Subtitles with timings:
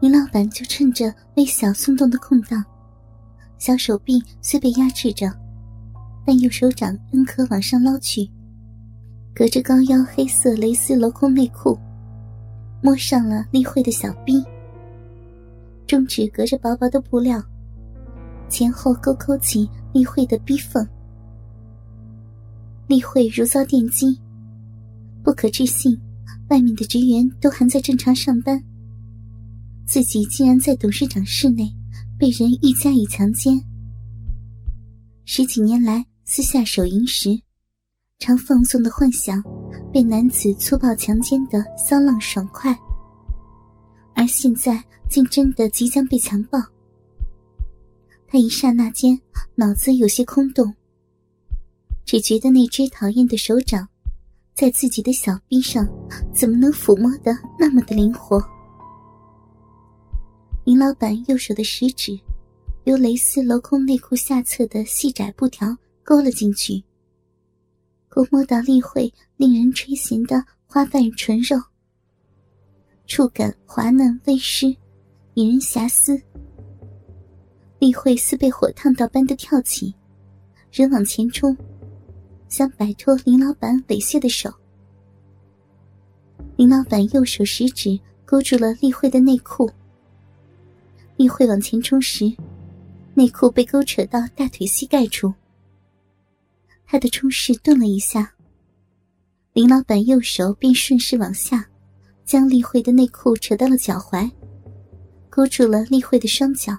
[0.00, 2.62] 林老板就趁着微小松动的空档，
[3.58, 5.32] 小手臂虽被压制着，
[6.24, 8.30] 但右手掌仍可往上捞去，
[9.34, 11.78] 隔着高腰黑色蕾丝镂空内裤，
[12.82, 14.44] 摸上了丽慧的小臂，
[15.86, 17.42] 中指隔着薄薄的布料，
[18.50, 20.86] 前后勾勾起丽慧的逼缝。
[22.86, 24.20] 丽慧如遭电击，
[25.24, 25.98] 不可置信，
[26.50, 28.62] 外面的职员都还在正常上班。
[29.86, 31.72] 自己竟然在董事长室内
[32.18, 33.56] 被人欲加以强奸。
[35.24, 37.40] 十几年来私下手淫时，
[38.18, 39.42] 常放纵的幻想
[39.92, 42.76] 被男子粗暴强奸的骚浪爽快，
[44.14, 46.58] 而现在竟真的即将被强暴。
[48.26, 49.18] 他一刹那间
[49.54, 50.74] 脑子有些空洞，
[52.04, 53.88] 只觉得那只讨厌的手掌
[54.52, 55.88] 在自己的小臂上
[56.34, 58.44] 怎么能抚摸的那么的灵活。
[60.66, 62.18] 林老板右手的食指，
[62.86, 66.82] 由蕾丝镂空内裤下侧的细窄布条勾了进去，
[68.08, 71.56] 勾摸到丽慧令人垂涎的花瓣唇肉，
[73.06, 74.76] 触感滑嫩微湿，
[75.34, 76.20] 引人遐思。
[77.78, 79.94] 丽慧似被火烫到般的跳起，
[80.72, 81.56] 人往前冲，
[82.48, 84.52] 想摆脱林老板猥亵的手。
[86.56, 89.70] 林老板右手食指勾住了丽慧的内裤。
[91.16, 92.30] 丽慧往前冲时，
[93.14, 95.32] 内裤被勾扯到大腿膝盖处。
[96.84, 98.32] 他的冲势顿了一下，
[99.54, 101.66] 林老板右手便顺势往下，
[102.24, 104.30] 将丽慧的内裤扯到了脚踝，
[105.30, 106.76] 勾住了丽慧的双脚。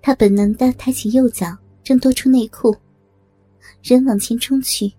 [0.00, 2.74] 他本能的抬起右脚，挣脱出内裤，
[3.82, 4.92] 人往前冲去，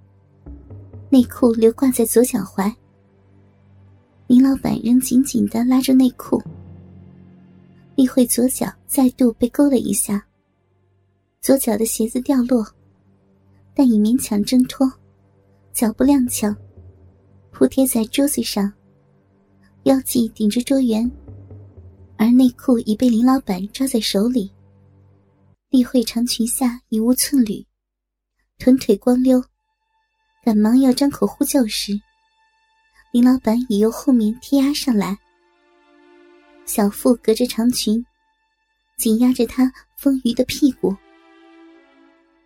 [1.09, 2.71] 内裤留挂在左脚踝。
[4.27, 6.43] 林老板仍紧紧的拉着内裤。
[7.99, 10.25] 丽慧左脚再度被勾了一下，
[11.41, 12.65] 左脚的鞋子掉落，
[13.75, 14.89] 但已勉强挣脱，
[15.73, 16.55] 脚步踉跄，
[17.51, 18.71] 扑贴在桌子上，
[19.83, 21.11] 腰际顶着桌缘，
[22.15, 24.49] 而内裤已被林老板抓在手里。
[25.69, 27.65] 丽慧长裙下已无寸缕，
[28.59, 29.43] 臀腿光溜，
[30.41, 31.99] 赶忙要张口呼救时，
[33.11, 35.19] 林老板已由后面贴压上来。
[36.69, 38.05] 小腹隔着长裙，
[38.95, 40.95] 紧压着她丰腴的屁股。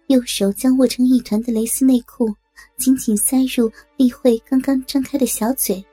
[0.08, 2.34] 右手将握成一团的蕾丝内裤
[2.78, 5.84] 紧紧塞入丽慧刚刚张开的小嘴。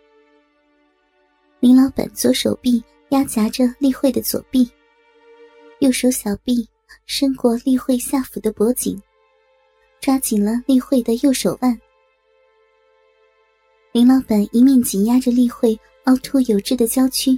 [1.59, 4.71] 林老板左手臂压夹着丽慧的左臂，
[5.81, 6.65] 右手小臂
[7.07, 8.97] 伸过丽慧下腹的脖颈，
[10.01, 11.77] 抓紧了丽慧的右手腕。
[13.91, 17.37] 林老板一面紧压着丽慧凹凸有致的娇躯。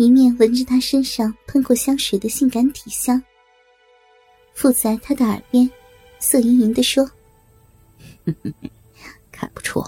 [0.00, 3.22] 一面闻着他身上喷过香水的性感体香，
[4.54, 5.70] 附在他的耳边，
[6.18, 7.06] 色盈盈的说
[9.30, 9.84] ：“看不出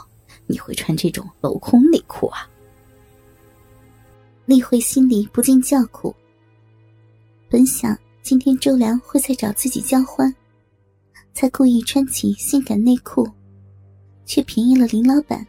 [0.47, 2.47] 你会穿这种镂空内裤啊。”
[4.45, 6.15] 丽慧心里不禁叫苦。
[7.49, 10.31] 本想今天周良会再找自己交欢，
[11.33, 13.27] 才故意穿起性感内裤，
[14.27, 15.47] 却便宜了林老板。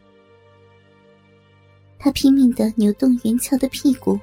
[2.00, 4.18] 他拼命的扭动圆翘的屁股。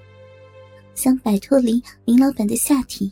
[1.01, 3.11] 想摆脱离林老板的下体，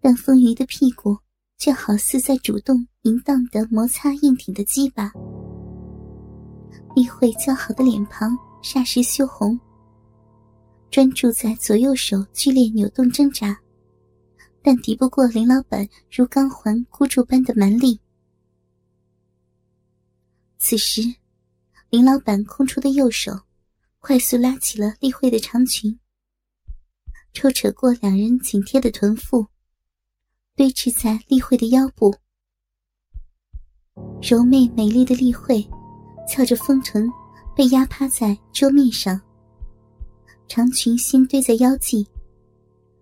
[0.00, 1.16] 但丰腴的屁股
[1.58, 5.12] 却好似在主动淫荡的摩擦硬挺的鸡巴。
[6.96, 9.56] 丽慧姣好的脸庞霎时羞红，
[10.90, 13.56] 专注在左右手剧烈扭动挣扎，
[14.60, 18.00] 但敌不过林老板如钢环箍住般的蛮力。
[20.58, 21.00] 此时，
[21.90, 23.30] 林老板空出的右手
[24.00, 25.96] 快速拉起了丽慧的长裙。
[27.34, 29.44] 抽扯过两人紧贴的臀腹，
[30.54, 32.14] 堆砌在丽慧的腰部。
[34.22, 35.68] 柔媚美丽的丽慧，
[36.28, 37.10] 翘着丰臀，
[37.54, 39.20] 被压趴在桌面上。
[40.46, 42.06] 长裙先堆在腰际，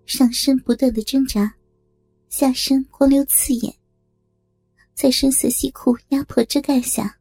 [0.07, 1.55] 上身不断的挣扎，
[2.31, 3.73] 下身光溜刺眼。
[4.95, 7.19] 在深色西裤压迫遮盖下，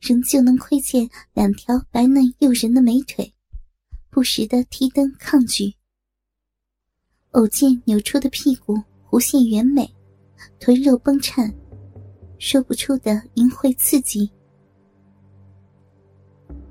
[0.00, 3.32] 仍旧能窥见两条白嫩诱人的美腿，
[4.10, 5.77] 不时的提蹬抗拒。
[7.32, 9.88] 偶见扭出的屁股弧线圆美，
[10.58, 11.52] 臀肉绷颤，
[12.38, 14.30] 说不出的淫秽刺激。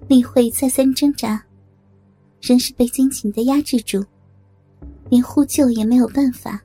[0.08, 1.46] 丽慧再三挣扎，
[2.42, 4.04] 仍是被紧紧的压制住，
[5.10, 6.62] 连呼救也没有办法。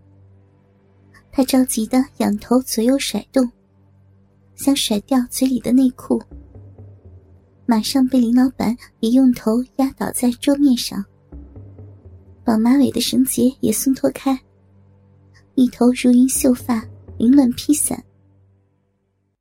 [1.31, 3.51] 她着急的仰头左右甩动，
[4.55, 6.23] 想甩掉嘴里的内裤。
[7.67, 11.05] 马上被林老板也用头压倒在桌面上，
[12.45, 14.39] 绑马尾的绳结也松脱开，
[15.55, 16.85] 一头如云秀发
[17.19, 18.03] 凌乱披散。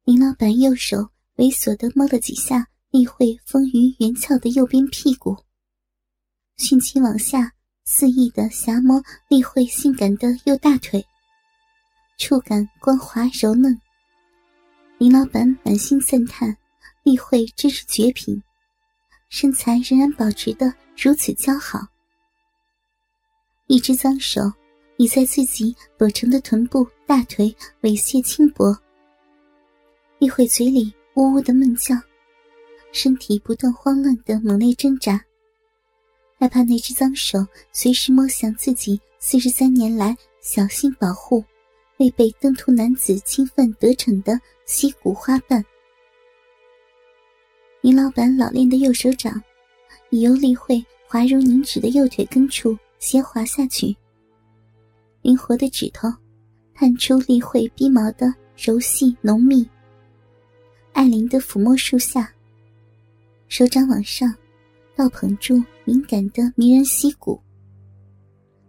[0.04, 0.98] 林老板右手
[1.38, 5.38] 猥琐的摸了几下丽慧丰腴圆翘的右边屁股，
[6.58, 7.52] 迅即往下
[7.86, 11.06] 肆意的狭摸丽慧性感的右大腿，
[12.18, 13.80] 触感光滑柔嫩。
[14.98, 16.58] 林老板满心赞叹。
[17.04, 18.40] 丽慧真是绝品，
[19.28, 21.80] 身材仍然保持的如此姣好。
[23.72, 24.42] 一只脏手
[24.98, 28.78] 已在自己裸成的臀部、大腿猥亵轻薄。
[30.20, 31.96] 丽慧嘴里呜呜的闷叫，
[32.92, 35.24] 身体不断慌乱的猛烈挣扎，
[36.38, 41.42] 害怕那只脏手随时摸向自己四十三年来小心保护、
[41.96, 45.64] 未被登徒男子侵犯得逞的溪谷花瓣。
[47.80, 49.42] 林老板老练的右手掌，
[50.10, 53.94] 已由丽慧滑如凝脂的右腿根处斜滑下去。
[55.24, 56.08] 灵活的指头，
[56.72, 59.68] 探出丽慧逼毛的柔细浓密。
[60.94, 62.32] 爱琳的抚摸树下，
[63.48, 64.32] 手掌往上，
[64.96, 67.42] 倒捧住敏感的迷人溪谷。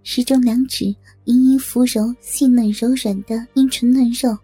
[0.03, 0.87] 时中两指
[1.25, 4.37] 盈盈抚揉细嫩柔软的阴唇嫩肉，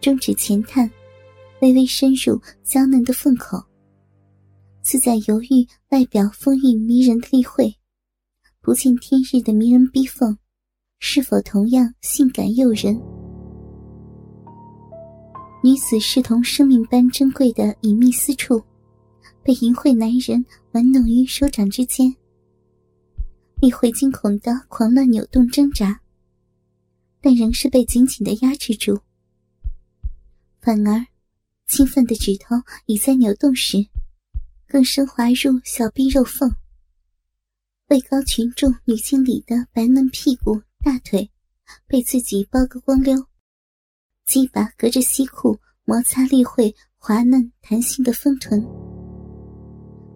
[0.00, 0.90] 中指前探。
[1.60, 3.64] 微微深入娇嫩的缝口，
[4.82, 7.74] 似在犹豫外表丰韵迷人的丽慧，
[8.64, 10.38] 不见天日的迷人逼缝，
[10.98, 12.98] 是否同样性感诱人？
[15.62, 18.64] 女子视同生命般珍贵的隐秘私处，
[19.42, 22.16] 被淫秽男人玩弄于手掌之间。
[23.60, 26.00] 你会惊恐的狂乱扭动挣扎，
[27.20, 28.98] 但仍是被紧紧的压制住，
[30.62, 31.04] 反而。
[31.66, 32.56] 兴奋的指头
[32.86, 33.76] 已在扭动时，
[34.66, 36.50] 更深滑入小臂肉缝。
[37.88, 41.30] 位高权重女性里的白嫩屁股、大腿，
[41.86, 43.14] 被自己包个光溜。
[44.24, 48.58] 鸡巴隔着西裤摩擦力会滑嫩弹性的丰臀，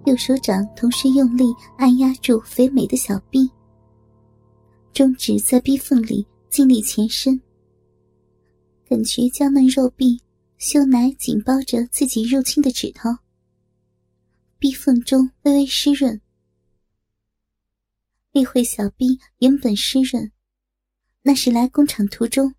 [0.06, 1.44] 右手掌同时用力
[1.76, 3.50] 按压住肥美的小臂，
[4.94, 7.38] 中指在逼缝里尽力前伸，
[8.88, 10.20] 感觉娇嫩肉臂。
[10.56, 13.10] 秀奶紧包着自己入侵的指头，
[14.58, 16.20] 逼缝中微微湿润。
[18.38, 20.30] 丽慧小臂原本湿润，
[21.22, 22.54] 那是来工厂途中，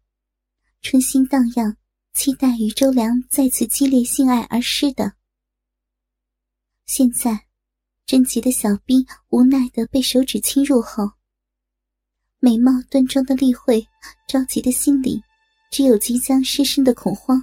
[0.81, 1.77] 春心荡漾，
[2.11, 5.13] 期待与周良再次激烈性爱而湿的。
[6.85, 7.45] 现在，
[8.05, 11.11] 贞洁的小臂无奈的被手指侵入后，
[12.39, 13.87] 美貌端庄的丽慧
[14.27, 15.23] 着急的心里，
[15.71, 17.41] 只有即将失身的恐慌。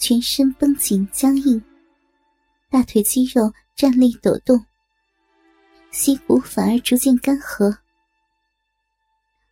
[0.00, 1.62] 全身绷紧僵硬，
[2.68, 4.66] 大腿肌肉站立抖动，
[5.90, 7.76] 溪谷反而逐渐干涸。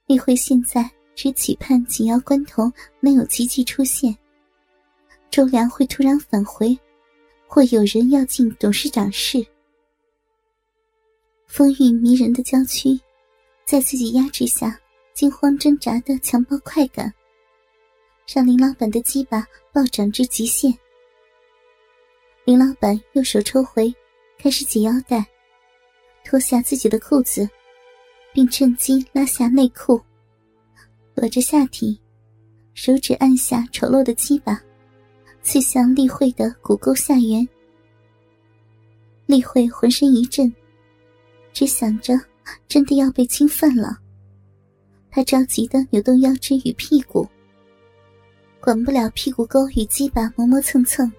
[0.07, 4.17] 丽慧现在只期盼紧要关头能有奇迹出现，
[5.31, 6.79] 周良会突然返回，
[7.47, 9.45] 或有人要进董事长室。
[11.47, 12.99] 风韵迷人的娇躯，
[13.65, 14.79] 在自己压制下
[15.13, 17.13] 惊慌挣扎的强暴快感。
[18.33, 20.73] 让林老板的鸡巴暴涨至极限。
[22.45, 23.93] 林老板右手抽回，
[24.39, 25.27] 开始解腰带，
[26.29, 27.49] 脱下自己的裤子，
[28.35, 29.99] 并趁机拉下内裤，
[31.15, 31.99] 裸着下体，
[32.75, 34.63] 手指按下丑陋的鸡巴，
[35.41, 37.49] 刺向丽慧的骨沟下缘。
[39.25, 40.55] 丽慧浑身一震，
[41.55, 42.13] 只想着
[42.69, 43.97] 真的要被侵犯了，
[45.11, 47.27] 她着急的扭动腰肢与屁股。
[48.61, 51.11] 管不了屁股沟与鸡巴磨磨蹭蹭，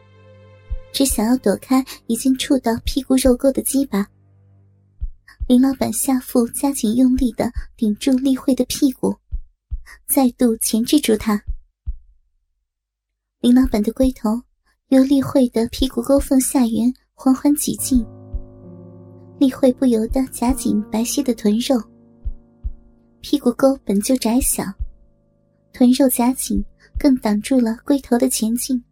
[0.91, 4.07] 只想要躲开已经触到屁股肉沟的鸡巴。
[5.49, 9.17] 林老板下腹加紧用力的顶住丽慧的屁股，
[10.07, 11.41] 再度钳制住她。
[13.39, 14.39] 林老板的龟头
[14.89, 18.05] 由丽慧的屁股沟缝下缘缓缓挤进，
[19.39, 21.81] 丽慧不由得夹紧白皙的臀肉。
[23.19, 24.63] 屁股沟本就窄小，
[25.73, 26.63] 臀肉夹紧。
[26.99, 28.83] 更挡住了龟头的前进。